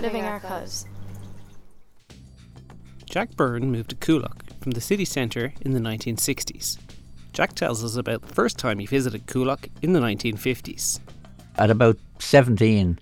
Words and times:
Living 0.00 0.24
Archives. 0.24 0.86
Jack 3.08 3.34
Byrne 3.36 3.70
moved 3.70 3.90
to 3.90 3.96
Coolock 3.96 4.42
from 4.60 4.72
the 4.72 4.80
city 4.80 5.04
centre 5.04 5.54
in 5.62 5.72
the 5.72 5.80
1960s. 5.80 6.78
Jack 7.32 7.54
tells 7.54 7.84
us 7.84 7.96
about 7.96 8.22
the 8.22 8.34
first 8.34 8.58
time 8.58 8.78
he 8.78 8.86
visited 8.86 9.26
Coolock 9.26 9.68
in 9.82 9.92
the 9.92 10.00
1950s. 10.00 11.00
At 11.56 11.70
about 11.70 11.98
17, 12.18 12.98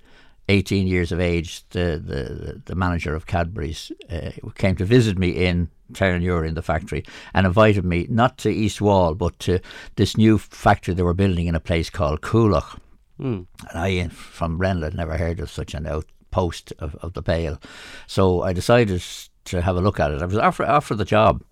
18 0.48 0.86
years 0.86 1.10
of 1.10 1.20
age, 1.20 1.66
the, 1.70 2.02
the, 2.04 2.62
the 2.64 2.74
manager 2.74 3.14
of 3.14 3.26
Cadbury's 3.26 3.90
uh, 4.10 4.30
came 4.54 4.76
to 4.76 4.84
visit 4.84 5.18
me 5.18 5.30
in 5.30 5.68
Terenure 5.92 6.46
in 6.46 6.54
the 6.54 6.62
factory 6.62 7.04
and 7.34 7.46
invited 7.46 7.84
me 7.84 8.06
not 8.08 8.38
to 8.38 8.50
East 8.50 8.80
Wall 8.80 9.14
but 9.14 9.38
to 9.40 9.60
this 9.96 10.16
new 10.16 10.38
factory 10.38 10.94
they 10.94 11.02
were 11.02 11.14
building 11.14 11.46
in 11.46 11.54
a 11.54 11.60
place 11.60 11.90
called 11.90 12.20
Coolock. 12.20 12.78
Mm. 13.20 13.46
And 13.70 13.78
I, 13.78 14.08
from 14.08 14.58
Brenla, 14.58 14.84
had 14.84 14.94
never 14.94 15.16
heard 15.16 15.40
of 15.40 15.50
such 15.50 15.74
an 15.74 15.86
outpost 16.34 16.72
of, 16.78 16.94
of 16.96 17.12
the 17.14 17.22
Pale. 17.22 17.60
So 18.06 18.42
I 18.42 18.52
decided 18.52 19.02
to 19.46 19.60
have 19.60 19.76
a 19.76 19.80
look 19.80 20.00
at 20.00 20.10
it. 20.10 20.22
I 20.22 20.26
was 20.26 20.38
offered, 20.38 20.66
offered 20.68 20.96
the 20.96 21.04
job. 21.04 21.42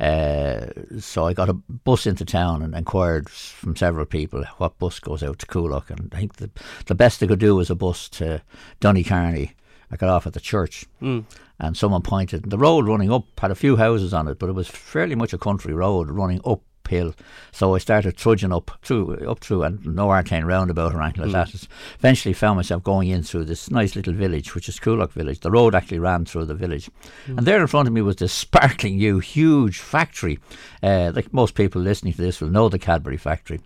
Uh, 0.00 0.66
so 0.98 1.24
I 1.26 1.34
got 1.34 1.48
a 1.48 1.54
bus 1.54 2.06
into 2.06 2.24
town 2.24 2.62
and 2.62 2.74
inquired 2.74 3.28
from 3.28 3.76
several 3.76 4.06
people 4.06 4.44
what 4.58 4.78
bus 4.78 4.98
goes 5.00 5.22
out 5.22 5.38
to 5.40 5.46
Coolock. 5.46 5.90
And 5.90 6.12
I 6.14 6.18
think 6.20 6.36
the, 6.36 6.50
the 6.86 6.94
best 6.94 7.20
they 7.20 7.26
could 7.26 7.38
do 7.38 7.56
was 7.56 7.70
a 7.70 7.74
bus 7.74 8.08
to 8.10 8.42
Donnycarney. 8.80 9.52
I 9.90 9.96
got 9.96 10.08
off 10.08 10.26
at 10.26 10.32
the 10.32 10.40
church 10.40 10.86
Mm. 11.02 11.24
and 11.60 11.76
someone 11.76 12.02
pointed. 12.02 12.48
The 12.48 12.58
road 12.58 12.86
running 12.88 13.12
up 13.12 13.24
had 13.38 13.50
a 13.50 13.54
few 13.56 13.76
houses 13.76 14.14
on 14.14 14.26
it, 14.28 14.38
but 14.38 14.48
it 14.48 14.54
was 14.54 14.68
fairly 14.68 15.14
much 15.14 15.32
a 15.34 15.38
country 15.38 15.74
road 15.74 16.10
running 16.10 16.40
uphill. 16.92 17.14
So 17.52 17.74
I 17.74 17.78
started 17.78 18.16
trudging 18.16 18.52
up 18.52 18.70
through, 18.82 19.28
up 19.28 19.40
through, 19.40 19.62
and 19.64 19.84
no 19.84 20.08
Artane 20.08 20.46
roundabout 20.46 20.94
or 20.94 21.02
anything 21.02 21.30
like 21.30 21.32
that. 21.32 21.68
Eventually, 21.98 22.32
found 22.32 22.56
myself 22.56 22.82
going 22.82 23.08
in 23.08 23.22
through 23.22 23.44
this 23.44 23.70
nice 23.70 23.96
little 23.96 24.14
village, 24.14 24.54
which 24.54 24.68
is 24.68 24.78
Coolock 24.78 25.12
Village. 25.12 25.40
The 25.40 25.50
road 25.50 25.74
actually 25.74 25.98
ran 25.98 26.24
through 26.24 26.46
the 26.46 26.54
village, 26.54 26.90
and 27.26 27.40
there 27.40 27.60
in 27.60 27.66
front 27.66 27.88
of 27.88 27.94
me 27.94 28.02
was 28.02 28.16
this 28.16 28.32
sparkling 28.32 28.96
new, 28.96 29.18
huge 29.18 29.78
factory. 29.78 30.38
Uh, 30.82 31.12
like 31.14 31.32
most 31.32 31.54
people 31.54 31.80
listening 31.80 32.14
to 32.14 32.22
this 32.22 32.40
will 32.40 32.48
know 32.48 32.68
the 32.68 32.78
Cadbury 32.78 33.16
factory. 33.16 33.60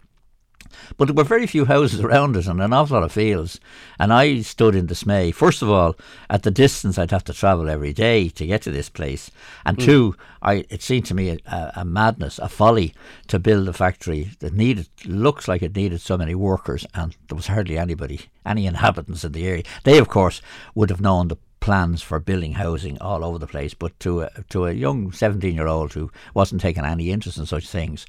But 0.97 1.07
there 1.07 1.15
were 1.15 1.25
very 1.25 1.47
few 1.47 1.65
houses 1.65 2.01
around 2.01 2.37
it 2.37 2.47
and 2.47 2.61
an 2.61 2.73
awful 2.73 2.95
lot 2.95 3.05
of 3.05 3.13
fields. 3.13 3.61
And 3.99 4.13
I 4.13 4.41
stood 4.43 4.75
in 4.75 4.87
dismay. 4.87 5.31
First 5.31 5.63
of 5.63 5.71
all, 5.71 5.97
at 6.31 6.43
the 6.43 6.51
distance 6.51 6.99
I'd 6.99 7.11
have 7.11 7.25
to 7.25 7.33
travel 7.33 7.69
every 7.69 7.93
day 7.93 8.29
to 8.31 8.47
get 8.47 8.63
to 8.63 8.71
this 8.71 8.89
place. 8.89 9.31
And 9.65 9.77
hmm. 9.77 9.85
two, 9.85 10.17
I, 10.43 10.65
it 10.71 10.83
seemed 10.83 11.07
to 11.07 11.15
me 11.15 11.31
a, 11.31 11.39
a, 11.47 11.73
a 11.77 11.85
madness, 11.85 12.39
a 12.39 12.49
folly 12.49 12.95
to 13.29 13.39
build 13.39 13.69
a 13.69 13.73
factory 13.73 14.31
that 14.41 14.55
needed, 14.55 14.89
looks 15.05 15.49
like 15.49 15.63
it 15.63 15.77
needed 15.77 16.01
so 16.01 16.17
many 16.17 16.35
workers. 16.35 16.87
And 16.95 17.17
there 17.29 17.37
was 17.37 17.49
hardly 17.49 17.79
anybody, 17.79 18.23
any 18.45 18.67
inhabitants 18.67 19.25
in 19.25 19.33
the 19.33 19.47
area. 19.47 19.63
They, 19.85 19.99
of 19.99 20.09
course, 20.09 20.41
would 20.75 20.91
have 20.91 21.01
known 21.01 21.29
the 21.29 21.39
plans 21.67 22.01
for 22.01 22.21
building 22.21 22.53
housing 22.53 22.97
all 23.01 23.25
over 23.25 23.39
the 23.39 23.47
place. 23.47 23.75
But 23.75 23.99
to 23.99 24.23
a, 24.23 24.31
to 24.51 24.67
a 24.67 24.73
young 24.73 25.11
17 25.11 25.53
year 25.53 25.67
old 25.67 25.93
who 25.93 26.13
wasn't 26.33 26.61
taking 26.61 26.85
any 26.85 27.11
interest 27.11 27.39
in 27.39 27.47
such 27.47 27.69
things, 27.69 28.07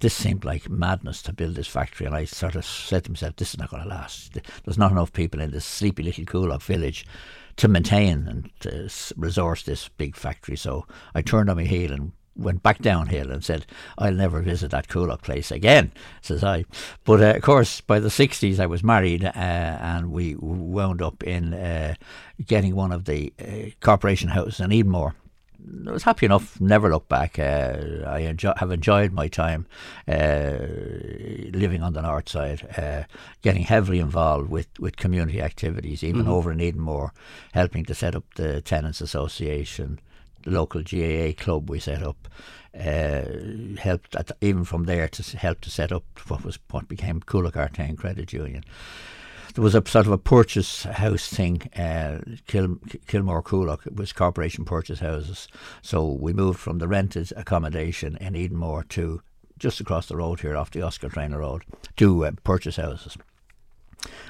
this 0.00 0.14
seemed 0.14 0.44
like 0.44 0.68
madness 0.68 1.22
to 1.22 1.32
build 1.32 1.56
this 1.56 1.66
factory, 1.66 2.06
and 2.06 2.14
I 2.14 2.24
sort 2.24 2.54
of 2.54 2.64
said 2.64 3.04
to 3.04 3.10
myself, 3.10 3.36
"This 3.36 3.54
is 3.54 3.58
not 3.58 3.70
going 3.70 3.82
to 3.82 3.88
last. 3.88 4.38
There's 4.64 4.78
not 4.78 4.92
enough 4.92 5.12
people 5.12 5.40
in 5.40 5.50
this 5.50 5.64
sleepy 5.64 6.02
little 6.02 6.24
Coolock 6.24 6.62
village 6.62 7.06
to 7.56 7.68
maintain 7.68 8.28
and 8.28 8.50
to 8.60 8.90
resource 9.16 9.62
this 9.62 9.88
big 9.88 10.14
factory." 10.16 10.56
So 10.56 10.86
I 11.14 11.22
turned 11.22 11.50
on 11.50 11.56
my 11.56 11.64
heel 11.64 11.92
and 11.92 12.12
went 12.36 12.62
back 12.62 12.78
downhill 12.80 13.32
and 13.32 13.44
said, 13.44 13.66
"I'll 13.96 14.12
never 14.12 14.40
visit 14.40 14.70
that 14.70 14.88
Coolock 14.88 15.22
place 15.22 15.50
again," 15.50 15.90
says 16.20 16.44
I. 16.44 16.64
But 17.04 17.20
uh, 17.20 17.36
of 17.36 17.42
course, 17.42 17.80
by 17.80 17.98
the 17.98 18.08
'60s, 18.08 18.60
I 18.60 18.66
was 18.66 18.84
married, 18.84 19.24
uh, 19.24 19.30
and 19.34 20.12
we 20.12 20.36
wound 20.36 21.02
up 21.02 21.24
in 21.24 21.54
uh, 21.54 21.94
getting 22.46 22.76
one 22.76 22.92
of 22.92 23.06
the 23.06 23.32
uh, 23.40 23.70
corporation 23.80 24.28
houses 24.28 24.60
in 24.60 24.70
Edenmore. 24.70 25.14
I 25.86 25.90
was 25.90 26.02
happy 26.04 26.26
enough. 26.26 26.60
Never 26.60 26.90
looked 26.90 27.08
back. 27.08 27.38
Uh, 27.38 28.04
I 28.06 28.20
enjoy, 28.20 28.52
have 28.56 28.70
enjoyed 28.70 29.12
my 29.12 29.28
time 29.28 29.66
uh, 30.06 30.56
living 31.52 31.82
on 31.82 31.94
the 31.94 32.02
north 32.02 32.28
side, 32.28 32.66
uh, 32.76 33.04
getting 33.42 33.62
heavily 33.62 33.98
involved 33.98 34.50
with, 34.50 34.68
with 34.78 34.96
community 34.96 35.42
activities, 35.42 36.04
even 36.04 36.28
over 36.28 36.52
in 36.52 36.58
Edenmore, 36.58 37.10
helping 37.52 37.84
to 37.86 37.94
set 37.94 38.14
up 38.14 38.24
the 38.36 38.60
tenants 38.60 39.00
association, 39.00 39.98
the 40.42 40.50
local 40.50 40.82
GAA 40.82 41.32
club 41.40 41.68
we 41.68 41.80
set 41.80 42.02
up. 42.02 42.28
Uh, 42.78 43.24
helped 43.80 44.14
at, 44.14 44.30
even 44.40 44.62
from 44.62 44.84
there 44.84 45.08
to 45.08 45.36
help 45.36 45.60
to 45.60 45.70
set 45.70 45.90
up 45.90 46.04
what 46.28 46.44
was 46.44 46.58
what 46.70 46.86
became 46.86 47.18
Coolock 47.18 47.54
Artane 47.54 47.96
Credit 47.96 48.32
Union 48.32 48.62
there 49.58 49.64
was 49.64 49.74
a 49.74 49.82
sort 49.88 50.06
of 50.06 50.12
a 50.12 50.18
purchase 50.18 50.84
house 50.84 51.28
thing, 51.28 51.60
uh, 51.76 52.20
Kil- 52.46 52.78
Kilmore 53.08 53.42
Coolock. 53.42 53.88
It 53.88 53.96
was 53.96 54.12
corporation 54.12 54.64
purchase 54.64 55.00
houses. 55.00 55.48
So 55.82 56.06
we 56.12 56.32
moved 56.32 56.60
from 56.60 56.78
the 56.78 56.86
rented 56.86 57.32
accommodation 57.36 58.16
in 58.18 58.34
Edenmore 58.34 58.86
to 58.90 59.20
just 59.58 59.80
across 59.80 60.06
the 60.06 60.14
road 60.14 60.42
here 60.42 60.56
off 60.56 60.70
the 60.70 60.82
Oscar 60.82 61.08
Traynor 61.08 61.40
Road 61.40 61.64
to 61.96 62.24
uh, 62.24 62.30
purchase 62.44 62.76
houses. 62.76 63.16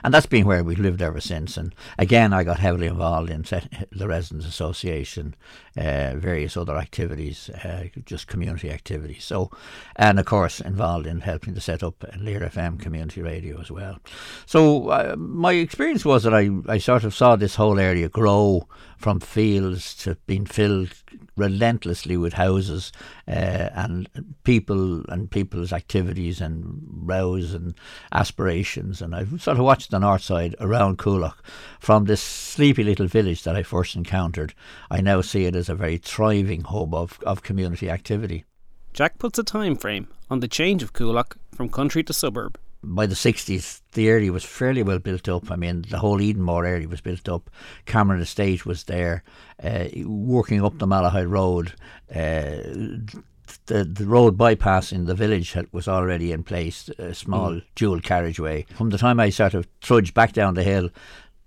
And 0.03 0.15
that's 0.15 0.27
been 0.27 0.47
where 0.47 0.65
we've 0.65 0.79
lived 0.79 1.03
ever 1.03 1.21
since. 1.21 1.56
And 1.56 1.75
again, 1.99 2.33
I 2.33 2.45
got 2.45 2.59
heavily 2.59 2.87
involved 2.87 3.31
in 3.31 3.45
the 3.93 4.09
Residents 4.09 4.47
Association, 4.47 5.34
uh, 5.77 6.15
various 6.17 6.56
other 6.56 6.77
activities, 6.77 7.51
uh, 7.51 7.84
just 8.05 8.27
community 8.27 8.71
activities. 8.71 9.25
So, 9.25 9.51
and 9.97 10.19
of 10.19 10.27
course, 10.27 10.61
involved 10.61 11.06
in 11.06 11.21
helping 11.21 11.55
to 11.55 11.61
set 11.61 11.83
up 11.83 12.05
Near 12.19 12.41
FM 12.41 12.81
community 12.81 13.23
radio 13.23 13.61
as 13.61 13.71
well. 13.71 13.99
So, 14.47 14.89
uh, 14.89 15.17
my 15.19 15.53
experience 15.53 16.05
was 16.05 16.23
that 16.25 16.35
I, 16.35 16.50
I 16.69 16.79
sort 16.79 17.05
of 17.05 17.15
saw 17.15 17.37
this 17.37 17.56
whole 17.56 17.79
area 17.79 18.09
grow 18.09 18.69
from 18.97 19.21
fields 19.21 19.95
to 19.97 20.17
being 20.27 20.47
filled 20.47 20.93
relentlessly 21.37 22.17
with 22.17 22.33
houses 22.33 22.93
uh, 23.27 23.71
and 23.75 24.09
people 24.45 25.05
and 25.09 25.31
people's 25.31 25.73
activities 25.73 26.41
and 26.41 26.81
rows 26.91 27.55
and 27.55 27.75
aspirations. 28.13 29.01
And 29.03 29.15
I've 29.15 29.43
sort 29.43 29.59
of 29.59 29.65
watched 29.65 29.91
the 29.91 29.99
north 29.99 30.23
side 30.23 30.55
around 30.61 30.99
Coolock 30.99 31.37
from 31.81 32.05
this 32.05 32.23
sleepy 32.23 32.85
little 32.85 33.07
village 33.07 33.43
that 33.45 33.57
I 33.57 33.63
first 33.63 33.97
encountered. 33.97 34.55
I 34.91 35.01
now 35.01 35.21
see 35.21 35.45
it 35.45 35.57
as 35.57 35.69
a 35.69 35.75
very 35.75 35.99
thriving 35.99 36.63
hub 36.63 36.95
of, 36.95 37.19
of 37.25 37.43
community 37.43 37.91
activity. 37.91 38.45
Jack 38.93 39.19
puts 39.19 39.39
a 39.39 39.45
time 39.45 39.77
frame 39.77 40.09
on 40.31 40.41
the 40.41 40.49
change 40.49 40.83
of 40.83 40.93
Coolock 40.93 41.37
from 41.55 41.69
country 41.69 42.03
to 42.03 42.13
suburb. 42.13 42.59
By 42.83 43.06
the 43.06 43.15
60s, 43.15 43.81
the 43.93 44.09
area 44.09 44.33
was 44.33 44.44
fairly 44.44 44.83
well 44.83 44.99
built 44.99 45.28
up. 45.28 45.50
I 45.50 45.56
mean, 45.56 45.84
the 45.89 45.99
whole 45.99 46.19
Edenmore 46.19 46.66
area 46.66 46.89
was 46.89 47.00
built 47.00 47.28
up. 47.28 47.50
Cameron 47.87 48.21
Estate 48.21 48.65
was 48.65 48.84
there. 48.84 49.25
Uh, 49.62 49.87
working 50.05 50.65
up 50.65 50.78
the 50.78 50.87
Malahide 50.87 51.31
Road, 51.31 51.72
uh, 52.11 53.19
the, 53.67 53.84
the 53.84 54.06
road 54.06 54.37
bypassing 54.37 55.06
the 55.06 55.15
village 55.15 55.53
had, 55.53 55.67
was 55.72 55.88
already 55.88 56.33
in 56.33 56.43
place, 56.43 56.88
a 56.99 57.15
small 57.15 57.61
dual 57.75 58.00
carriageway. 58.00 58.67
From 58.75 58.91
the 58.91 58.99
time 58.99 59.19
I 59.21 59.31
sort 59.31 59.55
of 59.55 59.67
trudged 59.81 60.15
back 60.15 60.33
down 60.33 60.55
the 60.55 60.62
hill, 60.62 60.91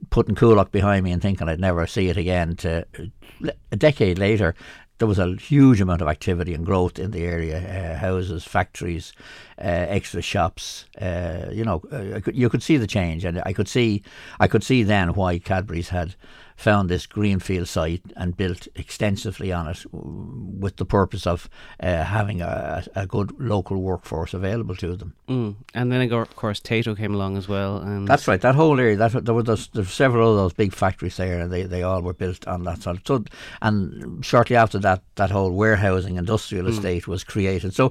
putting 0.09 0.35
Coolock 0.35 0.71
behind 0.71 1.03
me 1.03 1.11
and 1.11 1.21
thinking 1.21 1.47
I'd 1.47 1.59
never 1.59 1.85
see 1.87 2.09
it 2.09 2.17
again, 2.17 2.55
to 2.57 2.85
uh, 2.99 3.49
a 3.71 3.75
decade 3.75 4.19
later, 4.19 4.55
there 5.01 5.07
was 5.07 5.17
a 5.17 5.35
huge 5.35 5.81
amount 5.81 5.99
of 6.03 6.07
activity 6.07 6.53
and 6.53 6.63
growth 6.63 6.99
in 6.99 7.09
the 7.09 7.23
area 7.23 7.57
uh, 7.57 7.97
houses, 7.97 8.43
factories, 8.43 9.13
uh, 9.57 9.63
extra 9.63 10.21
shops. 10.21 10.85
Uh, 11.01 11.47
you 11.51 11.65
know, 11.65 11.81
uh, 11.91 12.19
you 12.31 12.49
could 12.49 12.61
see 12.61 12.77
the 12.77 12.85
change, 12.85 13.25
and 13.25 13.41
I 13.43 13.51
could 13.51 13.67
see, 13.67 14.03
I 14.39 14.47
could 14.47 14.63
see 14.63 14.83
then 14.83 15.15
why 15.15 15.39
Cadbury's 15.39 15.89
had 15.89 16.13
found 16.61 16.89
this 16.89 17.07
greenfield 17.07 17.67
site 17.67 18.03
and 18.15 18.37
built 18.37 18.67
extensively 18.75 19.51
on 19.51 19.67
it 19.67 19.83
with 19.91 20.75
the 20.75 20.85
purpose 20.85 21.25
of 21.25 21.49
uh, 21.79 22.03
having 22.03 22.41
a, 22.41 22.83
a 22.95 23.07
good 23.07 23.33
local 23.39 23.77
workforce 23.77 24.35
available 24.35 24.75
to 24.75 24.95
them. 24.95 25.13
Mm. 25.27 25.55
And 25.73 25.91
then, 25.91 26.11
of 26.11 26.35
course, 26.35 26.59
Tayto 26.59 26.95
came 26.95 27.15
along 27.15 27.37
as 27.37 27.47
well. 27.47 27.77
And 27.77 28.07
That's 28.07 28.27
right. 28.27 28.39
That 28.41 28.55
whole 28.55 28.79
area. 28.79 28.95
That 28.95 29.25
there 29.25 29.33
were 29.33 29.43
those, 29.43 29.69
there 29.69 29.81
were 29.83 29.89
several 29.89 30.31
of 30.31 30.37
those 30.37 30.53
big 30.53 30.73
factories 30.73 31.17
there, 31.17 31.39
and 31.39 31.51
they, 31.51 31.63
they 31.63 31.81
all 31.81 32.01
were 32.01 32.13
built 32.13 32.47
on 32.47 32.63
that 32.65 32.83
sort. 32.83 32.97
Of. 32.97 33.03
So, 33.07 33.23
and 33.61 34.23
shortly 34.23 34.55
after 34.55 34.77
that, 34.79 35.01
that 35.15 35.31
whole 35.31 35.51
warehousing 35.51 36.17
industrial 36.17 36.67
estate 36.67 37.07
was 37.07 37.23
created. 37.23 37.73
So, 37.73 37.87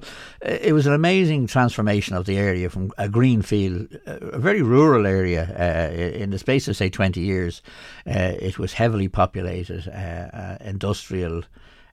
uh, 0.47 0.59
it 0.61 0.73
was 0.73 0.87
an 0.87 0.93
amazing 0.93 1.49
transformation 1.49 2.17
of 2.17 2.27
the 2.27 2.37
area 2.37 2.71
from 2.71 2.93
a 2.99 3.09
greenfield, 3.09 3.89
a 4.07 4.39
very 4.39 4.63
rural 4.63 5.07
area. 5.07 5.43
Uh, 5.59 5.93
in 5.93 6.31
the 6.31 6.39
space 6.39 6.69
of 6.69 6.77
say 6.77 6.89
twenty 6.89 7.21
years, 7.21 7.63
uh, 8.07 8.35
it 8.41 8.60
was 8.61 8.75
heavily 8.75 9.09
populated, 9.09 9.89
uh, 9.89 10.37
uh, 10.37 10.59
industrial. 10.61 11.45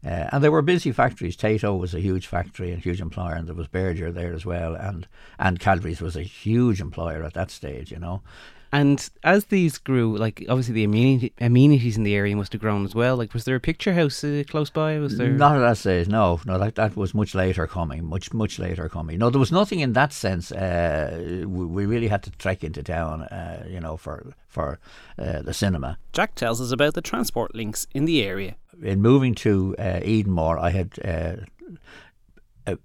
Uh, 0.06 0.30
and 0.32 0.44
there 0.44 0.52
were 0.52 0.62
busy 0.62 0.92
factories. 0.92 1.36
Tayto 1.36 1.78
was 1.78 1.94
a 1.94 2.00
huge 2.00 2.28
factory 2.28 2.72
and 2.72 2.82
huge 2.82 3.02
employer, 3.02 3.34
and 3.34 3.48
there 3.48 3.56
was 3.56 3.68
Berger 3.68 4.12
there 4.12 4.34
as 4.34 4.46
well, 4.46 4.76
and 4.76 5.08
and 5.40 5.60
Cadbury's 5.60 6.02
was 6.02 6.16
a 6.16 6.22
huge 6.22 6.80
employer 6.80 7.24
at 7.24 7.34
that 7.34 7.50
stage, 7.50 7.92
you 7.92 8.00
know. 8.00 8.22
And 8.78 9.10
as 9.24 9.46
these 9.46 9.80
grew, 9.80 10.16
like 10.16 10.46
obviously 10.48 10.76
the 10.76 10.84
amenity, 10.84 11.34
amenities 11.42 11.98
in 11.98 12.04
the 12.04 12.14
area 12.14 12.36
must 12.36 12.54
have 12.54 12.62
grown 12.62 12.86
as 12.86 12.94
well. 12.94 13.18
Like, 13.18 13.34
was 13.34 13.44
there 13.46 13.56
a 13.56 13.60
picture 13.60 13.96
house 13.96 14.24
uh, 14.24 14.44
close 14.48 14.70
by? 14.70 15.00
Was 15.00 15.18
there 15.18 15.32
not 15.32 15.56
at 15.56 15.62
that 15.62 15.78
stage? 15.78 16.08
No, 16.08 16.40
no, 16.46 16.60
that 16.60 16.76
that 16.76 16.96
was 16.96 17.16
much 17.16 17.34
later 17.34 17.66
coming, 17.66 18.06
much 18.06 18.34
much 18.34 18.60
later 18.60 18.88
coming. 18.88 19.18
No, 19.18 19.32
there 19.32 19.40
was 19.40 19.52
nothing 19.52 19.80
in 19.80 19.94
that 19.94 20.14
sense. 20.14 20.52
Uh, 20.52 21.44
we, 21.48 21.66
we, 21.66 21.86
really 21.88 22.08
had 22.08 22.22
to 22.22 22.32
trek 22.32 22.64
into 22.64 22.84
town, 22.84 23.24
uh, 23.24 23.66
you 23.68 23.80
know, 23.80 23.98
for 23.98 24.36
for 24.48 24.78
uh, 25.18 25.42
the 25.42 25.56
cinema. 25.56 25.98
Jack 26.14 26.36
tells 26.36 26.62
us 26.62 26.72
about 26.72 26.94
the 26.94 27.02
transport 27.02 27.56
links 27.56 27.88
in 27.96 28.06
the 28.06 28.22
area. 28.22 28.58
In 28.84 29.02
moving 29.02 29.34
to 29.36 29.76
uh, 29.80 30.02
Edenmore, 30.04 30.60
I 30.60 30.70
had 30.70 31.00
uh, 31.04 31.08
uh, 31.08 31.76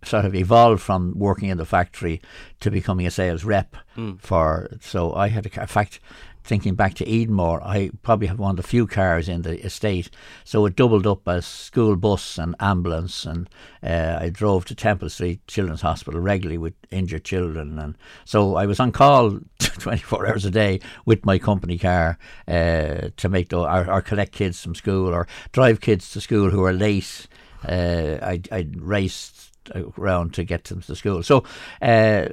sort 0.05 0.25
of 0.25 0.35
evolved 0.35 0.81
from 0.81 1.15
working 1.17 1.49
in 1.49 1.59
the 1.59 1.65
factory 1.65 2.21
to 2.61 2.71
becoming 2.71 3.07
a 3.07 3.11
sales 3.11 3.45
rep 3.45 3.77
mm. 3.97 4.21
for. 4.21 4.69
So 4.81 5.15
I 5.15 5.29
had, 5.29 5.47
a, 5.47 5.61
in 5.61 5.67
fact, 5.67 6.01
thinking 6.45 6.75
back 6.75 6.95
to 6.95 7.05
Edenmore, 7.05 7.63
I 7.63 7.91
probably 8.03 8.27
have 8.27 8.39
one 8.39 8.51
of 8.51 8.57
the 8.57 8.63
few 8.63 8.87
cars 8.87 9.29
in 9.29 9.43
the 9.43 9.65
estate. 9.65 10.11
So 10.45 10.67
it 10.67 10.77
doubled 10.77 11.07
up 11.07 11.27
as 11.29 11.47
school 11.47 11.97
bus 11.97 12.39
and 12.39 12.55
ambulance, 12.61 13.25
and 13.25 13.49
uh, 13.83 14.19
I 14.21 14.31
drove 14.31 14.65
to 14.67 14.75
Temple 14.75 15.09
Street 15.09 15.47
Children's 15.47 15.83
Hospital 15.83 16.21
regularly 16.21 16.59
with 16.59 16.75
injured 16.91 17.25
children, 17.25 17.79
and 17.79 17.97
so 18.25 18.57
I 18.57 18.67
was 18.67 18.81
on 18.81 18.93
call 18.93 19.39
24 19.59 20.27
hours 20.27 20.45
a 20.45 20.51
day 20.51 20.81
with 21.05 21.25
my 21.25 21.39
company 21.39 21.79
car 21.79 22.19
uh, 22.49 23.09
to 23.17 23.29
make 23.29 23.51
the, 23.51 23.61
or, 23.61 23.91
or 23.91 24.03
collect 24.03 24.33
kids 24.33 24.63
from 24.63 24.75
school 24.75 25.15
or 25.15 25.27
drive 25.53 25.81
kids 25.81 26.11
to 26.13 26.21
school 26.21 26.51
who 26.51 26.65
are 26.65 26.73
late. 26.73 27.29
Uh, 27.67 28.19
I 28.21 28.41
I 28.51 28.67
raced 28.77 29.52
around 29.99 30.35
to 30.35 30.45
get 30.45 30.65
them 30.65 30.81
to 30.83 30.97
school. 30.97 31.23
So 31.23 31.45
uh, 31.81 32.27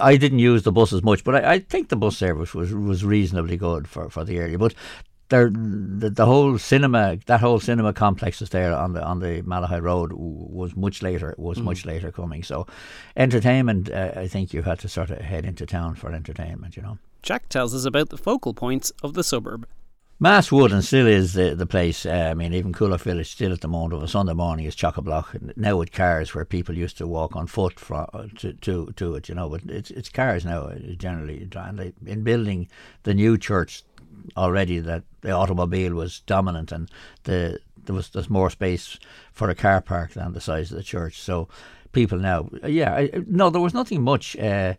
I 0.00 0.16
didn't 0.16 0.38
use 0.38 0.62
the 0.62 0.72
bus 0.72 0.92
as 0.92 1.02
much, 1.02 1.24
but 1.24 1.36
I, 1.36 1.54
I, 1.54 1.58
think 1.58 1.88
the 1.88 1.96
bus 1.96 2.16
service 2.16 2.54
was 2.54 2.72
was 2.72 3.04
reasonably 3.04 3.56
good 3.56 3.88
for, 3.88 4.08
for 4.10 4.24
the 4.24 4.38
area. 4.38 4.58
But 4.58 4.74
there, 5.28 5.50
the, 5.50 6.10
the 6.10 6.26
whole 6.26 6.58
cinema, 6.58 7.18
that 7.26 7.40
whole 7.40 7.60
cinema 7.60 7.92
complex 7.92 8.40
is 8.40 8.50
there 8.50 8.74
on 8.74 8.94
the 8.94 9.02
on 9.02 9.20
the 9.20 9.42
Malahide 9.42 9.82
Road 9.82 10.12
was 10.12 10.74
much 10.76 11.02
later. 11.02 11.34
Was 11.38 11.58
mm. 11.58 11.64
much 11.64 11.84
later 11.84 12.10
coming. 12.10 12.42
So 12.42 12.66
entertainment, 13.16 13.90
uh, 13.90 14.12
I 14.16 14.28
think 14.28 14.52
you 14.52 14.62
had 14.62 14.78
to 14.80 14.88
sort 14.88 15.10
of 15.10 15.18
head 15.18 15.44
into 15.44 15.66
town 15.66 15.94
for 15.96 16.12
entertainment. 16.12 16.76
You 16.76 16.82
know. 16.82 16.98
Jack 17.22 17.48
tells 17.48 17.74
us 17.74 17.84
about 17.84 18.10
the 18.10 18.18
focal 18.18 18.54
points 18.54 18.90
of 19.02 19.14
the 19.14 19.24
suburb. 19.24 19.66
Mass 20.20 20.50
and 20.50 20.84
still 20.84 21.06
is 21.06 21.34
the, 21.34 21.54
the 21.54 21.66
place. 21.66 22.04
Uh, 22.04 22.28
I 22.30 22.34
mean, 22.34 22.52
even 22.52 22.72
Coolock 22.72 23.02
Village 23.02 23.30
still 23.30 23.52
at 23.52 23.60
the 23.60 23.68
moment 23.68 23.92
of 23.92 24.02
a 24.02 24.08
Sunday 24.08 24.32
morning 24.32 24.66
is 24.66 24.74
chock 24.74 24.96
a 24.96 25.02
block. 25.02 25.36
Now 25.56 25.76
with 25.76 25.92
cars 25.92 26.34
where 26.34 26.44
people 26.44 26.76
used 26.76 26.98
to 26.98 27.06
walk 27.06 27.36
on 27.36 27.46
foot 27.46 27.78
from, 27.78 28.08
uh, 28.12 28.26
to, 28.38 28.52
to 28.54 28.92
to 28.96 29.14
it, 29.14 29.28
you 29.28 29.36
know. 29.36 29.48
But 29.48 29.62
it's 29.66 29.92
it's 29.92 30.08
cars 30.08 30.44
now 30.44 30.62
uh, 30.62 30.78
generally. 30.96 31.48
And 31.54 31.92
in 32.04 32.24
building 32.24 32.68
the 33.04 33.14
new 33.14 33.38
church 33.38 33.84
already, 34.36 34.80
that 34.80 35.04
the 35.20 35.30
automobile 35.30 35.94
was 35.94 36.18
dominant, 36.26 36.72
and 36.72 36.90
the 37.22 37.60
there 37.84 37.94
was 37.94 38.08
there's 38.08 38.28
more 38.28 38.50
space 38.50 38.98
for 39.32 39.48
a 39.48 39.54
car 39.54 39.80
park 39.80 40.14
than 40.14 40.32
the 40.32 40.40
size 40.40 40.72
of 40.72 40.78
the 40.78 40.82
church. 40.82 41.20
So 41.20 41.48
people 41.92 42.18
now, 42.18 42.48
yeah, 42.66 42.92
I, 42.92 43.10
no, 43.28 43.50
there 43.50 43.60
was 43.60 43.72
nothing 43.72 44.02
much. 44.02 44.36
Uh, 44.36 44.74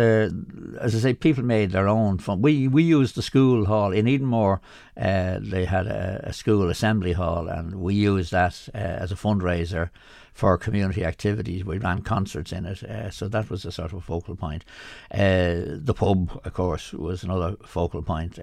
the 0.00 0.78
as 0.80 0.94
I 0.94 0.98
say, 0.98 1.14
people 1.14 1.44
made 1.44 1.72
their 1.72 1.88
own 1.88 2.18
fun. 2.18 2.42
We 2.42 2.68
we 2.68 2.82
used 2.82 3.14
the 3.14 3.22
school 3.22 3.66
hall 3.66 3.92
in 3.92 4.06
Edenmore. 4.06 4.60
Uh, 4.96 5.38
they 5.40 5.64
had 5.64 5.86
a, 5.86 6.20
a, 6.24 6.32
school 6.32 6.68
assembly 6.68 7.12
hall, 7.12 7.48
and 7.48 7.74
we 7.74 7.94
used 7.94 8.32
that 8.32 8.68
uh, 8.74 8.78
as 8.78 9.12
a 9.12 9.16
fundraiser 9.16 9.90
for 10.32 10.56
community 10.58 11.04
activities. 11.04 11.64
We 11.64 11.78
ran 11.78 12.02
concerts 12.02 12.52
in 12.52 12.66
it, 12.66 12.82
uh, 12.82 13.10
so 13.10 13.28
that 13.28 13.50
was 13.50 13.64
a 13.64 13.72
sort 13.72 13.92
of 13.92 14.04
focal 14.04 14.36
point. 14.36 14.64
Uh, 15.10 15.78
the 15.88 15.94
pub, 15.94 16.40
of 16.44 16.52
course, 16.54 16.92
was 16.92 17.22
another 17.22 17.56
focal 17.64 18.02
point. 18.02 18.38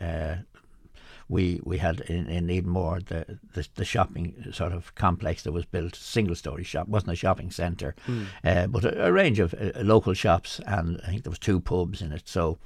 We 1.30 1.60
we 1.64 1.78
had 1.78 2.02
in, 2.02 2.28
in 2.28 2.48
Edenmore 2.48 3.06
the, 3.06 3.40
the, 3.54 3.68
the 3.76 3.86
shopping 3.86 4.52
sort 4.52 4.72
of 4.72 4.96
complex 4.96 5.44
that 5.44 5.52
was 5.52 5.66
built 5.66 5.96
single 5.96 6.36
story 6.36 6.64
shop 6.64 6.88
wasn't 6.88 7.14
a 7.14 7.16
shopping 7.16 7.52
centre 7.52 7.96
mm. 8.08 8.26
uh, 8.44 8.68
but 8.68 8.86
a, 8.86 9.08
a, 9.08 9.12
range 9.12 9.40
of 9.40 9.54
uh, 9.54 9.72
local 9.82 10.14
shops 10.14 10.62
and 10.66 11.02
I 11.04 11.08
think 11.08 11.24
there 11.24 11.32
was 11.32 11.40
two 11.40 11.60
pubs 11.60 12.02
in 12.02 12.12
it 12.12 12.24
so 12.26 12.58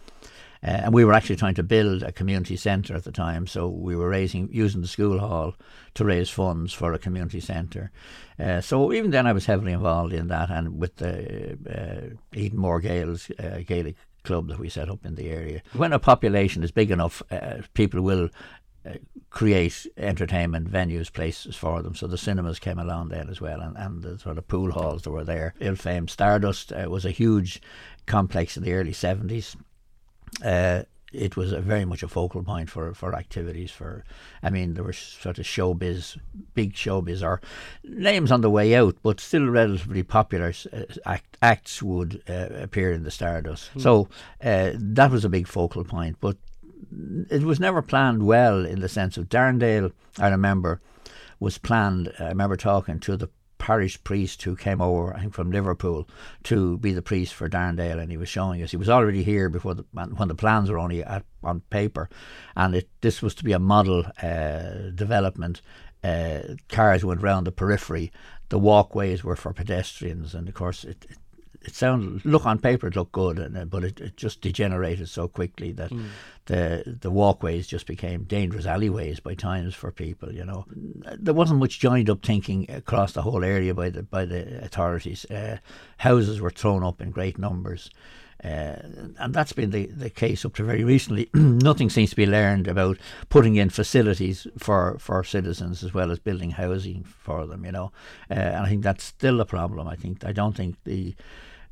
uh, 0.64 0.82
and 0.84 0.94
we 0.94 1.04
were 1.04 1.14
actually 1.14 1.36
trying 1.36 1.56
to 1.56 1.64
build 1.64 2.04
a 2.04 2.12
community 2.12 2.56
centre 2.56 2.96
at 2.96 3.04
the 3.04 3.12
time, 3.12 3.48
so 3.48 3.68
we 3.68 3.96
were 3.96 4.10
raising 4.10 4.48
using 4.52 4.82
the 4.82 4.88
school 4.88 5.18
hall 5.18 5.56
to 5.96 6.06
raise 6.06 6.30
funds 6.30 6.72
for 6.72 6.94
a 6.94 7.00
community 7.00 7.40
centre. 7.40 7.92
Uh, 8.40 8.62
so 8.62 8.94
even 8.94 9.10
then, 9.10 9.26
I 9.26 9.34
was 9.34 9.48
heavily 9.48 9.72
involved 9.72 10.14
in 10.14 10.28
that, 10.28 10.52
and 10.52 10.80
with 10.80 10.98
the 10.98 11.58
uh, 11.68 12.16
Edenmore 12.38 12.82
Gaels 12.82 13.32
uh, 13.40 13.62
Gaelic 13.66 13.96
club 14.24 14.48
that 14.48 14.60
we 14.60 14.70
set 14.70 14.90
up 14.90 15.06
in 15.06 15.16
the 15.16 15.30
area. 15.30 15.62
When 15.74 15.94
a 15.94 16.00
population 16.00 16.64
is 16.64 16.72
big 16.72 16.92
enough, 16.92 17.22
uh, 17.32 17.62
people 17.74 18.02
will 18.02 18.30
uh, 18.86 18.94
create 19.30 19.88
entertainment 19.98 20.70
venues, 20.72 21.12
places 21.12 21.56
for 21.56 21.82
them. 21.82 21.96
So 21.96 22.08
the 22.08 22.18
cinemas 22.18 22.60
came 22.60 22.80
along 22.80 23.10
then 23.10 23.30
as 23.30 23.40
well, 23.40 23.62
and, 23.62 23.78
and 23.78 24.02
the 24.02 24.20
sort 24.20 24.38
of 24.38 24.48
pool 24.48 24.72
halls 24.72 25.04
that 25.04 25.12
were 25.12 25.24
there. 25.24 25.54
Ill 25.60 25.76
famed 25.76 26.10
Stardust 26.10 26.72
uh, 26.72 26.90
was 26.90 27.06
a 27.06 27.12
huge 27.12 27.62
complex 28.06 28.58
in 28.58 28.64
the 28.64 28.74
early 28.74 28.92
70s. 28.92 29.56
Uh, 30.44 30.84
it 31.12 31.36
was 31.36 31.52
a 31.52 31.62
very 31.62 31.86
much 31.86 32.04
a 32.04 32.08
focal 32.08 32.44
point 32.44 32.70
for, 32.70 32.94
for 32.94 33.16
activities 33.16 33.72
for 33.72 34.04
I 34.42 34.50
mean 34.50 34.74
there 34.74 34.84
were 34.84 34.94
sort 34.94 35.40
of 35.40 35.46
showbiz 35.46 36.18
big 36.56 36.74
showbiz 36.74 37.24
or 37.24 37.42
names 37.84 38.32
on 38.32 38.42
the 38.42 38.50
way 38.50 38.76
out 38.76 38.96
but 39.04 39.20
still 39.20 39.46
relatively 39.48 40.04
popular 40.04 40.54
uh, 40.72 40.84
act, 41.06 41.38
acts 41.42 41.82
would 41.82 42.22
uh, 42.30 42.48
appear 42.52 42.92
in 42.92 43.04
the 43.04 43.12
Stardust 43.12 43.74
mm. 43.74 43.82
so 43.82 44.08
uh, 44.44 44.72
that 44.76 45.12
was 45.12 45.26
a 45.26 45.30
big 45.30 45.48
focal 45.48 45.84
point 45.84 46.18
but 46.20 46.38
it 47.30 47.44
was 47.44 47.60
never 47.60 47.82
planned 47.82 48.24
well 48.24 48.66
in 48.66 48.80
the 48.80 48.90
sense 48.90 49.18
of 49.18 49.30
Darndale 49.30 49.92
I 50.18 50.30
remember 50.30 50.82
was 51.40 51.58
planned 51.58 52.12
I 52.20 52.30
remember 52.30 52.56
talking 52.56 53.00
to 53.02 53.18
the 53.18 53.30
parish 53.62 54.04
priest 54.04 54.42
who 54.42 54.56
came 54.56 54.82
over, 54.82 55.14
I 55.16 55.20
think, 55.20 55.36
from 55.36 55.52
Liverpool 55.52 56.10
to 56.46 56.80
be 56.80 56.94
the 56.94 57.04
priest 57.04 57.36
for 57.36 57.48
Darndale, 57.48 58.00
and 58.00 58.12
he 58.12 58.18
was 58.18 58.28
showing 58.28 58.64
us. 58.64 58.72
He 58.72 58.78
was 58.78 58.90
already 58.90 59.24
here 59.24 59.50
before 59.50 59.76
the, 59.76 59.86
when 59.92 60.28
the 60.28 60.36
plans 60.36 60.72
were 60.72 60.80
only 60.80 61.04
at, 61.04 61.24
on 61.44 61.62
paper, 61.70 62.10
and 62.56 62.74
it, 62.74 62.90
this 63.02 63.22
was 63.22 63.36
to 63.36 63.44
be 63.44 63.52
a 63.52 63.60
model 63.60 64.04
uh, 64.24 64.90
development. 64.96 65.62
Uh, 66.04 66.40
cars 66.70 67.06
went 67.06 67.22
round 67.22 67.46
the 67.46 67.52
periphery. 67.52 68.12
The 68.50 68.58
walkways 68.58 69.24
were 69.24 69.36
for 69.36 69.54
pedestrians, 69.54 70.34
and 70.34 70.48
of 70.50 70.56
course, 70.56 70.84
it, 70.84 71.06
it 71.08 71.20
it 71.64 71.76
sounded 71.76 72.26
look 72.26 72.46
on 72.46 72.60
paper 72.60 72.88
it 72.88 72.96
looked 72.96 73.12
good, 73.12 73.40
and, 73.40 73.58
uh, 73.58 73.66
but 73.66 73.84
it, 73.84 74.00
it 74.00 74.18
just 74.18 74.42
degenerated 74.42 75.08
so 75.10 75.28
quickly 75.28 75.72
that 75.74 75.92
mm. 75.92 76.06
the 76.46 76.98
the 77.02 77.12
walkways 77.12 77.68
just 77.68 77.86
became 77.86 78.24
dangerous 78.24 78.66
alleyways 78.66 79.20
by 79.20 79.34
times 79.34 79.76
for 79.76 79.92
people. 79.92 80.34
You 80.34 80.46
know, 80.46 80.66
there 80.70 81.34
wasn't 81.34 81.60
much 81.60 81.80
joined 81.80 82.10
up 82.10 82.24
thinking 82.24 82.70
across 82.70 83.14
the 83.14 83.22
whole 83.22 83.44
area 83.44 83.74
by 83.74 83.90
the 83.90 84.04
by 84.04 84.26
the 84.26 84.64
authorities. 84.64 85.26
Uh, 85.26 85.58
houses 85.98 86.42
were 86.42 86.50
thrown 86.50 86.84
up 86.84 87.02
in 87.02 87.12
great 87.12 87.38
numbers. 87.38 87.90
Uh, 88.44 88.76
and 89.20 89.36
that's 89.36 89.54
been 89.54 89.70
the, 89.70 89.86
the 89.86 90.10
case 90.10 90.44
up 90.46 90.56
to 90.56 90.64
very 90.64 90.84
recently. 90.84 91.30
Nothing 91.36 91.92
seems 91.92 92.10
to 92.10 92.16
be 92.16 92.26
learned 92.26 92.68
about 92.68 92.98
putting 93.30 93.56
in 93.56 93.70
facilities 93.70 94.48
for, 94.58 94.98
for 94.98 95.24
citizens 95.24 95.84
as 95.84 95.94
well 95.94 96.10
as 96.10 96.18
building 96.18 96.50
housing 96.52 97.04
for 97.04 97.46
them, 97.46 97.66
you 97.66 97.72
know. 97.72 97.92
Uh, 98.32 98.34
and 98.34 98.66
I 98.66 98.70
think 98.70 98.82
that's 98.82 99.04
still 99.04 99.40
a 99.42 99.46
problem. 99.46 99.88
I 99.88 99.96
think 99.96 100.26
I 100.26 100.32
don't 100.32 100.56
think 100.56 100.76
the 100.86 101.14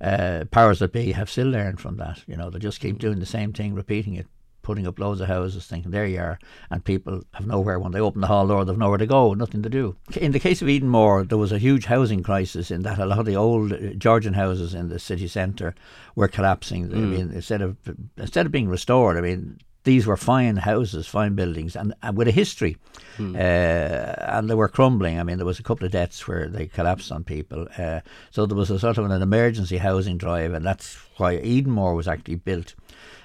uh, 0.02 0.46
powers 0.52 0.80
that 0.80 0.94
be 0.94 1.12
have 1.12 1.30
still 1.30 1.48
learned 1.48 1.80
from 1.80 1.98
that. 1.98 2.24
You 2.28 2.38
know, 2.38 2.50
they 2.50 2.60
just 2.60 2.80
keep 2.80 3.00
doing 3.00 3.20
the 3.20 3.26
same 3.26 3.54
thing, 3.54 3.74
repeating 3.74 4.16
it, 4.16 4.28
putting 4.62 4.86
up 4.86 5.00
loads 5.00 5.20
of 5.20 5.28
houses, 5.28 5.66
thinking 5.66 5.92
there 5.92 6.06
you 6.06 6.20
are, 6.20 6.40
and 6.70 6.86
people 6.86 7.24
have 7.34 7.48
nowhere 7.48 7.80
when 7.80 7.92
they 7.92 8.00
open 8.00 8.22
the 8.22 8.28
hall 8.28 8.48
door, 8.48 8.64
they've 8.64 8.78
nowhere 8.78 8.98
to 8.98 9.08
go, 9.08 9.34
nothing 9.34 9.64
to 9.64 9.70
do. 9.70 9.96
In 10.16 10.32
the 10.32 10.40
case 10.40 10.62
of 10.62 10.68
Edenmore, 10.68 11.28
there 11.28 11.38
was 11.38 11.52
a 11.52 11.58
huge 11.58 11.86
housing 11.86 12.22
crisis 12.22 12.70
in 12.70 12.84
that 12.84 13.00
a 13.00 13.06
lot 13.06 13.20
of 13.20 13.26
the 13.26 13.36
old 13.36 13.74
uh, 13.74 13.94
Georgian 13.98 14.34
houses 14.34 14.74
in 14.74 14.90
the 14.90 15.00
city 15.00 15.28
centre 15.28 15.74
were 16.16 16.28
collapsing. 16.28 16.90
Mm. 16.90 16.94
I 16.94 17.00
mean, 17.00 17.32
instead 17.32 17.62
of 17.62 17.78
instead 18.18 18.46
of 18.46 18.52
being 18.52 18.70
restored, 18.70 19.18
I 19.18 19.22
mean, 19.22 19.60
these 19.90 20.06
were 20.06 20.18
fine 20.18 20.56
houses, 20.56 21.08
fine 21.08 21.34
buildings, 21.34 21.76
and, 21.76 21.96
and 22.04 22.16
with 22.16 22.28
a 22.28 22.32
history. 22.32 22.78
Hmm. 23.18 23.36
Uh, 23.36 23.40
and 23.40 24.48
they 24.48 24.54
were 24.54 24.68
crumbling. 24.70 25.20
I 25.20 25.24
mean, 25.24 25.38
there 25.38 25.48
was 25.48 25.60
a 25.60 25.64
couple 25.64 25.86
of 25.88 25.92
deaths 25.92 26.28
where 26.28 26.48
they 26.48 26.68
collapsed 26.68 27.12
on 27.12 27.24
people. 27.24 27.68
Uh, 27.76 28.02
so 28.30 28.46
there 28.46 28.56
was 28.56 28.70
a 28.70 28.78
sort 28.78 29.00
of 29.00 29.06
an 29.06 29.22
emergency 29.22 29.78
housing 29.78 30.20
drive, 30.20 30.54
and 30.54 30.64
that's 30.64 30.96
why 31.18 31.38
Edenmore 31.38 31.96
was 31.96 32.08
actually 32.08 32.36
built 32.36 32.76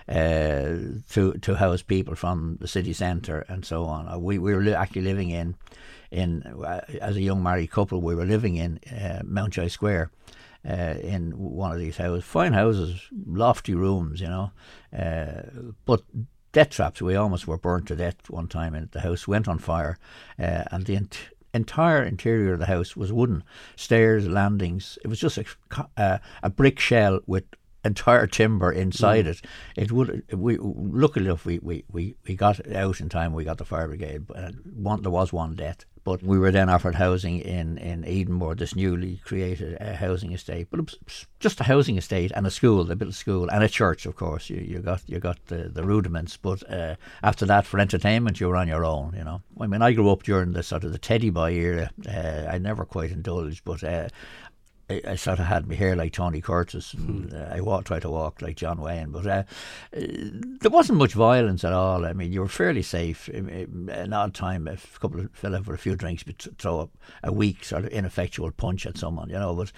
uh, 0.09 1.05
to 1.11 1.35
to 1.43 1.55
house 1.55 1.83
people 1.83 2.15
from 2.15 2.57
the 2.61 2.69
city 2.69 2.95
centre 2.95 3.45
and 3.49 3.65
so 3.67 3.85
on. 3.85 4.09
Uh, 4.09 4.19
we 4.19 4.39
we 4.39 4.55
were 4.55 4.63
li- 4.63 4.75
actually 4.75 5.03
living 5.03 5.31
in 5.31 5.57
in 6.11 6.43
uh, 6.43 6.81
as 7.03 7.17
a 7.17 7.21
young 7.21 7.43
married 7.43 7.71
couple. 7.71 8.01
We 8.01 8.15
were 8.15 8.25
living 8.25 8.57
in 8.57 8.81
uh, 8.91 9.21
Mountjoy 9.25 9.69
Square. 9.69 10.11
Uh, 10.67 10.97
in 11.03 11.33
one 11.33 11.73
of 11.73 11.79
these 11.79 11.99
houses, 11.99 12.25
fine 12.25 12.55
houses, 12.55 12.99
lofty 13.27 13.75
rooms, 13.75 14.19
you 14.19 14.27
know, 14.27 14.51
uh, 14.99 15.43
but 15.85 16.01
death 16.55 16.71
traps. 16.71 17.03
We 17.03 17.17
almost 17.17 17.47
were 17.47 17.59
burnt 17.59 17.89
to 17.89 17.97
death 17.97 18.31
one 18.31 18.49
time, 18.49 18.75
and 18.75 18.91
the 18.93 19.01
house 19.01 19.29
went 19.29 19.49
on 19.49 19.59
fire, 19.59 19.99
uh, 20.39 20.65
and 20.71 20.87
the 20.87 20.97
ent- 20.97 21.31
entire 21.53 22.03
interior 22.03 22.55
of 22.55 22.61
the 22.61 22.67
house 22.67 22.97
was 22.97 23.13
wooden, 23.13 23.43
stairs, 23.77 24.27
landings. 24.27 24.97
It 25.05 25.09
was 25.09 25.21
just 25.21 25.37
a, 25.37 25.45
uh, 25.99 26.19
a 26.43 26.51
brick 26.51 26.79
shell 26.79 27.21
with 27.27 27.45
entire 27.85 28.27
timber 28.27 28.73
inside 28.73 29.27
mm. 29.27 29.31
it. 29.31 29.43
It 29.77 29.93
would 29.93 30.25
we 30.33 30.59
luckily 30.61 31.27
enough 31.27 31.45
we, 31.45 31.59
we, 31.61 31.85
we, 31.91 32.17
we 32.27 32.35
got 32.35 32.67
out 32.73 33.01
in 33.01 33.09
time. 33.09 33.33
We 33.33 33.45
got 33.45 33.59
the 33.59 33.65
fire 33.65 33.89
brigade. 33.89 34.27
But 34.27 34.55
one 34.75 35.03
there 35.03 35.11
was 35.11 35.33
one 35.33 35.55
death, 35.55 35.85
but 36.05 36.23
we 36.23 36.39
were 36.39 36.51
then 36.51 36.69
offered 36.69 36.95
housing 36.95 37.41
in 37.41 37.79
in 37.79 38.05
Edenmore, 38.05 38.57
this 38.57 38.77
newly 38.77 39.21
created 39.25 39.79
uh, 39.81 39.95
housing 39.95 40.33
estate. 40.33 40.69
But 40.71 40.81
it 40.81 40.95
was 41.05 41.27
just 41.41 41.61
a 41.61 41.65
housing 41.65 41.97
estate 41.97 42.33
and 42.35 42.47
a 42.47 42.51
school. 42.51 42.91
A 42.91 43.13
school 43.13 43.49
and 43.49 43.65
a 43.65 43.69
church, 43.69 44.07
of 44.07 44.17
course. 44.17 44.51
You 44.51 44.61
you 44.61 44.81
got 44.81 45.03
you 45.07 45.19
got 45.19 45.45
the, 45.47 45.69
the 45.69 45.85
rudiments. 45.85 46.37
But 46.37 46.69
uh, 46.71 46.97
after 47.23 47.47
that, 47.47 47.67
for 47.67 47.81
entertainment, 47.81 48.41
you 48.41 48.49
were 48.49 48.57
on 48.57 48.69
your 48.69 48.85
own. 48.85 49.15
You 49.17 49.25
know, 49.25 49.43
I 49.61 49.67
mean, 49.67 49.83
I 49.83 49.93
grew 49.93 50.11
up 50.11 50.23
during 50.23 50.53
the 50.53 50.63
sort 50.63 50.85
of 50.85 50.93
the 50.93 50.99
Teddy 50.99 51.31
Boy 51.31 51.53
era. 51.53 51.91
Uh, 52.07 52.49
I 52.51 52.59
never 52.59 52.85
quite 52.85 53.11
indulged, 53.11 53.65
but 53.65 53.83
uh, 53.83 54.09
I, 54.91 55.01
I, 55.09 55.15
sort 55.17 55.39
of 55.39 55.47
had 55.47 55.67
my 55.67 55.75
hair 55.75 55.97
like 55.97 56.13
Tony 56.13 56.41
Curtis, 56.41 56.95
and 56.95 57.31
hmm. 57.31 57.37
uh, 57.37 57.55
I 57.55 57.61
walked, 57.61 57.87
tried 57.87 58.03
to 58.03 58.11
walk 58.11 58.43
like 58.43 58.57
John 58.57 58.81
Wayne, 58.81 59.11
but 59.11 59.27
uh, 59.27 59.43
there 59.93 60.71
wasn't 60.71 60.99
much 60.99 61.15
violence 61.15 61.65
at 61.65 61.73
all. 61.73 62.05
I 62.05 62.13
mean, 62.13 62.33
you 62.33 62.41
were 62.41 62.49
fairly 62.49 62.83
safe. 62.83 63.29
An 63.29 64.13
odd 64.13 64.35
time, 64.35 64.69
a 64.69 64.77
couple 65.01 65.21
of 65.21 65.31
fell 65.33 65.55
out 65.55 65.65
for 65.65 65.75
a 65.75 65.79
few 65.79 65.97
drinks, 65.97 66.23
but 66.23 66.47
throw 66.59 66.81
up 66.81 66.91
a 67.23 67.33
weak 67.33 67.65
sort 67.65 67.85
of 67.85 67.91
ineffectual 67.91 68.51
punch 68.51 68.87
at 68.87 68.99
someone, 68.99 69.31
you 69.31 69.39
know. 69.39 69.55
But 69.55 69.73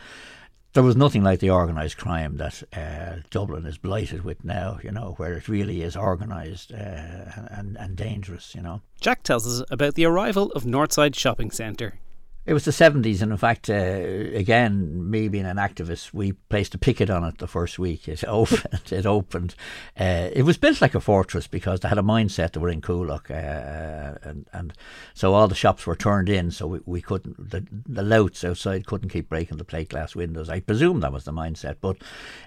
there 0.77 0.83
was 0.83 0.97
nothing 0.97 1.23
like 1.23 1.41
the 1.41 1.51
organised 1.51 1.97
crime 1.97 2.37
that 2.37 2.63
uh, 2.77 3.23
Dublin 3.31 3.65
is 3.65 3.79
blighted 3.79 4.25
with 4.25 4.45
now, 4.45 4.79
you 4.83 4.91
know, 4.91 5.15
where 5.17 5.35
it 5.35 5.49
really 5.49 5.83
is 5.83 5.97
organised 5.97 6.71
uh, 6.71 6.77
and, 6.77 7.79
and 7.79 7.97
dangerous, 7.97 8.55
you 8.55 8.61
know. 8.61 8.83
Jack 9.01 9.23
tells 9.23 9.47
us 9.47 9.67
about 9.71 9.95
the 9.95 10.05
arrival 10.05 10.53
of 10.53 10.65
Northside 10.65 11.15
Shopping 11.15 11.51
Centre 11.51 11.99
it 12.47 12.55
was 12.55 12.65
the 12.65 12.71
70s, 12.71 13.23
and 13.23 13.33
in 13.33 13.39
fact, 13.39 13.69
uh, 13.69 13.75
again, 13.75 15.11
me 15.11 15.27
being 15.27 15.47
an 15.47 15.57
activist, 15.57 16.15
we 16.15 16.33
placed 16.33 16.77
a 16.77 16.79
picket 16.79 17.11
on 17.11 17.25
it 17.25 17.39
the 17.39 17.49
first 17.49 17.77
week. 17.77 18.07
It 18.07 18.23
opened. 18.29 18.93
it 18.93 19.05
opened. 19.05 19.57
Uh, 19.99 20.31
it 20.33 20.43
was 20.45 20.57
built 20.57 20.81
like 20.81 20.95
a 20.95 21.01
fortress 21.01 21.49
because 21.49 21.81
they 21.81 21.89
had 21.89 21.99
a 21.99 22.03
mindset 22.03 22.53
that 22.53 22.61
were 22.61 22.69
in 22.69 22.81
Coolock, 22.81 23.31
uh, 23.31 24.19
and 24.23 24.47
and 24.53 24.73
so 25.13 25.35
all 25.35 25.49
the 25.49 25.57
shops 25.57 25.89
were 25.89 25.97
turned 25.97 26.29
in, 26.29 26.53
so 26.53 26.69
we, 26.69 26.81
we 26.87 27.03
couldn't 27.03 27.51
the 27.51 27.67
the 27.85 28.03
louts 28.03 28.45
outside 28.45 28.87
couldn't 28.87 29.11
keep 29.11 29.29
breaking 29.29 29.57
the 29.57 29.65
plate 29.65 29.89
glass 29.89 30.15
windows. 30.15 30.49
I 30.49 30.61
presume 30.61 31.01
that 31.01 31.13
was 31.13 31.25
the 31.25 31.33
mindset, 31.33 31.77
but 31.81 31.97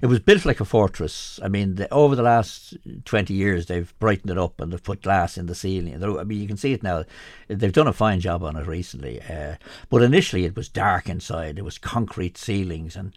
it 0.01 0.05
was 0.05 0.19
built 0.19 0.45
like 0.45 0.61
a 0.61 0.65
fortress. 0.65 1.41
I 1.43 1.49
mean, 1.49 1.75
the, 1.75 1.93
over 1.93 2.15
the 2.15 2.23
last 2.23 2.77
twenty 3.03 3.33
years, 3.33 3.65
they've 3.65 3.93
brightened 3.99 4.31
it 4.31 4.37
up 4.37 4.61
and 4.61 4.71
they've 4.71 4.81
put 4.81 5.01
glass 5.01 5.37
in 5.37 5.47
the 5.47 5.55
ceiling. 5.55 6.01
I 6.01 6.23
mean, 6.23 6.39
you 6.39 6.47
can 6.47 6.57
see 6.57 6.71
it 6.71 6.83
now. 6.83 7.03
They've 7.49 7.73
done 7.73 7.87
a 7.87 7.93
fine 7.93 8.21
job 8.21 8.43
on 8.43 8.55
it 8.55 8.65
recently 8.65 9.21
uh, 9.21 9.55
but 9.89 10.01
initially, 10.01 10.45
it 10.45 10.55
was 10.55 10.69
dark 10.69 11.09
inside. 11.09 11.55
There 11.55 11.63
was 11.63 11.77
concrete 11.77 12.37
ceilings 12.37 12.95
and 12.95 13.13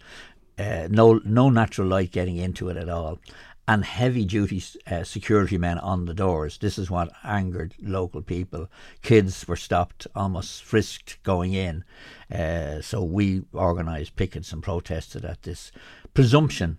uh, 0.57 0.87
no 0.89 1.19
no 1.25 1.49
natural 1.49 1.87
light 1.87 2.11
getting 2.11 2.37
into 2.37 2.69
it 2.69 2.77
at 2.77 2.89
all, 2.89 3.19
and 3.67 3.85
heavy 3.85 4.25
duty 4.25 4.61
uh, 4.87 5.03
security 5.03 5.57
men 5.57 5.79
on 5.79 6.05
the 6.05 6.13
doors. 6.13 6.57
This 6.57 6.77
is 6.77 6.91
what 6.91 7.11
angered 7.23 7.73
local 7.81 8.21
people. 8.21 8.69
Kids 9.01 9.47
were 9.47 9.55
stopped, 9.55 10.05
almost 10.15 10.63
frisked 10.63 11.21
going 11.23 11.53
in. 11.53 11.83
Uh, 12.31 12.81
so 12.81 13.03
we 13.03 13.43
organised 13.53 14.15
pickets 14.15 14.51
and 14.51 14.61
protested 14.61 15.25
at 15.25 15.43
this 15.43 15.71
presumption 16.13 16.77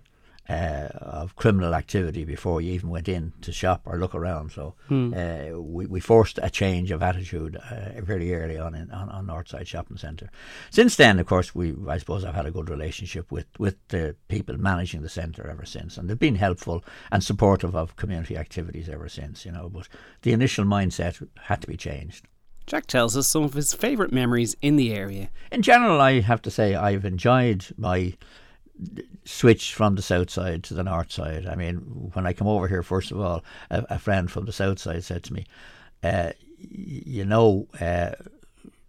uh, 0.49 0.89
of 1.01 1.37
criminal 1.37 1.75
activity 1.75 2.25
before 2.25 2.61
you 2.61 2.73
even 2.73 2.91
went 2.91 3.09
in 3.09 3.33
to 3.41 3.53
shop 3.53 3.83
or 3.87 3.99
look 3.99 4.15
around. 4.15 4.53
So 4.53 4.75
hmm. 4.89 5.15
uh, 5.17 5.59
we, 5.59 5.87
we 5.87 6.01
forced 6.01 6.39
a 6.43 6.51
change 6.51 6.91
of 6.91 7.03
attitude 7.03 7.57
uh, 7.57 8.01
very 8.03 8.35
early 8.35 8.59
on 8.59 8.75
in 8.75 8.91
on, 8.91 9.09
on 9.09 9.27
Northside 9.27 9.67
Shopping 9.67 9.97
Centre. 9.97 10.31
Since 10.71 10.97
then, 10.97 11.19
of 11.19 11.27
course, 11.27 11.55
we 11.55 11.75
I 11.89 11.99
suppose 11.99 12.25
I've 12.25 12.35
had 12.35 12.47
a 12.47 12.51
good 12.51 12.69
relationship 12.69 13.33
with, 13.33 13.47
with 13.59 13.77
the 13.89 14.17
people 14.29 14.59
managing 14.59 15.03
the 15.03 15.09
centre 15.09 15.49
ever 15.49 15.65
since, 15.65 15.97
and 15.97 16.09
they've 16.09 16.19
been 16.19 16.37
helpful 16.37 16.85
and 17.11 17.23
supportive 17.23 17.75
of 17.75 17.97
community 17.97 18.37
activities 18.37 18.89
ever 18.89 19.09
since. 19.09 19.47
You 19.47 19.53
know, 19.53 19.69
but 19.69 19.89
the 20.23 20.33
initial 20.33 20.65
mindset 20.65 21.27
had 21.45 21.63
to 21.63 21.67
be 21.67 21.77
changed. 21.77 22.29
Jack 22.67 22.87
tells 22.87 23.15
us 23.17 23.29
some 23.29 23.45
of 23.45 23.53
his 23.53 23.75
favourite 23.75 24.13
memories 24.13 24.57
in 24.63 24.77
the 24.77 24.95
area. 24.95 25.29
In 25.53 25.61
general, 25.61 26.01
I 26.01 26.21
have 26.21 26.41
to 26.43 26.51
say 26.51 26.75
I've 26.75 27.05
enjoyed 27.05 27.67
my 27.77 28.15
switch 29.25 29.75
from 29.75 29.95
the 29.95 30.03
south 30.03 30.31
side 30.31 30.63
to 30.65 30.75
the 30.75 30.83
north 30.83 31.13
side. 31.13 31.47
I 31.47 31.55
mean, 31.55 31.77
when 32.15 32.27
I 32.27 32.33
come 32.33 32.49
over 32.49 32.69
here, 32.69 32.83
first 32.83 33.11
of 33.11 33.21
all, 33.21 33.45
a, 33.71 33.85
a 33.91 33.99
friend 33.99 34.31
from 34.31 34.47
the 34.47 34.53
south 34.53 34.79
side 34.79 35.05
said 35.05 35.23
to 35.25 35.33
me, 35.33 35.47
uh, 36.03 36.33
"You 36.59 37.25
know, 37.25 37.69
uh, 37.81 38.13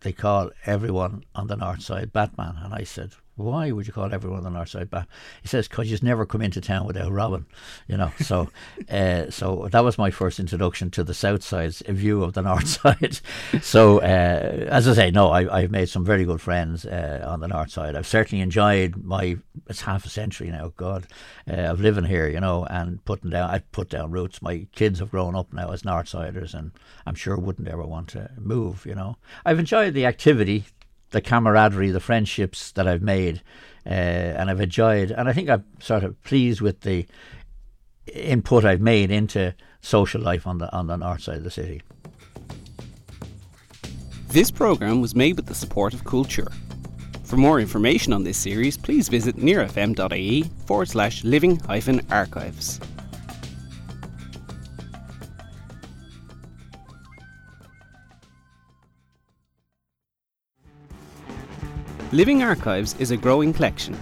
they 0.02 0.12
call 0.12 0.52
everyone 0.66 1.24
on 1.34 1.48
the 1.48 1.56
north 1.56 1.82
side 1.82 2.14
Batman," 2.14 2.58
and 2.64 2.74
I 2.74 2.84
said, 2.84 3.14
why 3.36 3.72
would 3.72 3.88
you 3.88 3.94
call 3.94 4.14
everyone 4.14 4.40
on 4.40 4.44
the 4.46 4.50
north 4.50 4.70
side 4.70 4.90
back? 4.90 5.08
He 5.42 5.48
says, 5.48 5.68
because 5.68 5.92
you've 5.92 6.04
never 6.04 6.26
come 6.26 6.42
into 6.42 6.62
town 6.62 6.86
without 6.86 7.12
robbing, 7.12 7.46
you 7.88 7.98
know. 7.98 8.12
So, 8.20 8.50
uh, 8.90 9.30
so 9.30 9.68
that 9.72 9.84
was 9.84 9.98
my 9.98 10.12
first 10.12 10.40
introduction 10.40 10.90
to 10.92 11.04
the 11.04 11.14
south 11.14 11.44
side's 11.44 11.84
view 11.88 12.24
of 12.24 12.34
the 12.34 12.42
north 12.42 12.68
side. 12.82 13.20
so, 13.62 14.00
uh, 14.00 14.68
as 14.70 14.88
I 14.88 14.94
say, 14.94 15.12
no, 15.12 15.32
I, 15.32 15.62
have 15.62 15.72
made 15.72 15.90
some 15.90 16.06
very 16.06 16.24
good 16.24 16.42
friends 16.42 16.86
uh, 16.86 17.26
on 17.28 17.42
the 17.42 17.48
north 17.48 17.72
side. 17.72 17.96
I've 17.96 18.08
certainly 18.08 18.42
enjoyed 18.42 18.96
my, 19.04 19.38
it's 19.68 19.82
half 19.82 20.06
a 20.06 20.10
century 20.10 20.50
now, 20.50 20.72
God, 20.78 21.08
uh, 21.50 21.56
of 21.56 21.82
living 21.82 22.06
here, 22.06 22.28
you 22.28 22.40
know, 22.40 22.66
and 22.66 23.04
putting 23.04 23.32
down, 23.32 23.50
I've 23.50 23.70
put 23.72 23.90
down 23.90 24.12
roots. 24.12 24.42
My 24.42 24.66
kids 24.74 25.00
have 25.00 25.12
grown 25.12 25.36
up 25.36 25.52
now 25.52 25.72
as 25.72 25.84
north 25.84 26.06
northsiders 26.06 26.54
and 26.54 26.72
I'm 27.06 27.16
sure 27.16 27.38
wouldn't 27.38 27.68
ever 27.68 27.84
want 27.84 28.10
to 28.10 28.30
move, 28.38 28.86
you 28.86 28.96
know. 28.96 29.18
I've 29.46 29.60
enjoyed 29.60 29.94
the 29.94 30.06
activity 30.06 30.66
the 31.12 31.22
camaraderie, 31.22 31.92
the 31.92 32.00
friendships 32.00 32.72
that 32.74 32.88
I've 32.88 33.02
made, 33.02 33.42
uh, 33.86 33.90
and 33.90 34.50
I've 34.50 34.62
enjoyed. 34.62 35.12
And 35.12 35.30
I 35.30 35.34
think 35.34 35.50
I'm 35.50 35.66
sort 35.80 36.04
of 36.04 36.22
pleased 36.24 36.62
with 36.62 36.82
the 36.82 37.06
input 38.14 38.66
I've 38.66 38.82
made 38.82 39.12
into 39.12 39.54
social 39.82 40.22
life 40.22 40.48
on 40.48 40.58
the 40.58 40.72
on 40.74 40.88
the 40.88 40.96
north 40.96 41.22
side 41.22 41.38
of 41.38 41.44
the 41.44 41.52
city. 41.52 41.82
This 44.30 44.52
program 44.52 45.02
was 45.02 45.16
made 45.16 45.38
with 45.38 45.46
the 45.46 45.56
support 45.56 45.94
of 45.94 46.04
Culture. 46.04 46.48
For 47.24 47.38
more 47.38 47.60
information 47.60 48.14
on 48.14 48.24
this 48.24 48.38
series, 48.38 48.78
please 48.78 49.10
visit 49.10 49.38
nearfm.ie 49.38 50.44
forward 50.66 50.90
slash 50.90 51.24
living 51.24 51.58
hyphen 51.60 52.02
archives. 52.12 52.80
Living 62.16 62.44
Archives 62.44 62.96
is 62.98 63.12
a 63.12 63.18
growing 63.18 63.52
collection. 63.52 63.94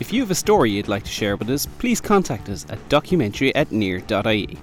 If 0.00 0.14
you 0.14 0.22
have 0.22 0.30
a 0.30 0.34
story 0.34 0.70
you'd 0.70 0.88
like 0.88 1.02
to 1.04 1.10
share 1.10 1.36
with 1.36 1.50
us, 1.50 1.66
please 1.66 2.00
contact 2.00 2.48
us 2.48 2.64
at 2.70 2.88
documentary 2.88 3.54
at 3.54 3.70
near.ie. 3.70 4.56